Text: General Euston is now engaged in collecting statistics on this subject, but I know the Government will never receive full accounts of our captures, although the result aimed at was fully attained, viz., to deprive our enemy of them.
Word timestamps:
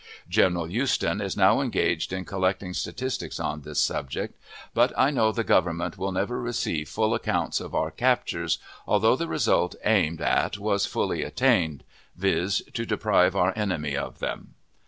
General 0.27 0.67
Euston 0.67 1.21
is 1.21 1.37
now 1.37 1.61
engaged 1.61 2.11
in 2.11 2.25
collecting 2.25 2.73
statistics 2.73 3.39
on 3.39 3.61
this 3.61 3.79
subject, 3.79 4.35
but 4.73 4.91
I 4.97 5.11
know 5.11 5.31
the 5.31 5.43
Government 5.43 5.95
will 5.95 6.11
never 6.11 6.41
receive 6.41 6.89
full 6.89 7.13
accounts 7.13 7.59
of 7.61 7.75
our 7.75 7.91
captures, 7.91 8.57
although 8.87 9.15
the 9.15 9.27
result 9.27 9.75
aimed 9.85 10.19
at 10.19 10.57
was 10.57 10.87
fully 10.87 11.21
attained, 11.21 11.83
viz., 12.15 12.63
to 12.73 12.83
deprive 12.83 13.35
our 13.35 13.53
enemy 13.55 13.95
of 13.95 14.17
them. 14.17 14.55